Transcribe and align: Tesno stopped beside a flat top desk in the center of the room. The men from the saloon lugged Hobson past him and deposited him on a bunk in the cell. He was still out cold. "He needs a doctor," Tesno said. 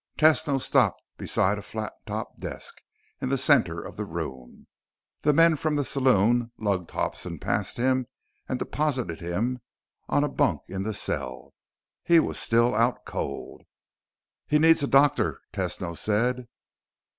Tesno 0.17 0.57
stopped 0.59 1.03
beside 1.19 1.59
a 1.59 1.61
flat 1.61 1.93
top 2.07 2.39
desk 2.39 2.81
in 3.21 3.29
the 3.29 3.37
center 3.37 3.79
of 3.79 3.97
the 3.97 4.03
room. 4.03 4.65
The 5.21 5.31
men 5.31 5.55
from 5.55 5.75
the 5.75 5.83
saloon 5.83 6.51
lugged 6.57 6.89
Hobson 6.89 7.37
past 7.37 7.77
him 7.77 8.07
and 8.49 8.57
deposited 8.57 9.19
him 9.21 9.59
on 10.09 10.23
a 10.23 10.27
bunk 10.27 10.61
in 10.67 10.81
the 10.81 10.95
cell. 10.95 11.53
He 12.03 12.19
was 12.19 12.39
still 12.39 12.73
out 12.73 13.05
cold. 13.05 13.61
"He 14.47 14.57
needs 14.57 14.81
a 14.81 14.87
doctor," 14.87 15.39
Tesno 15.53 15.95
said. 15.95 16.47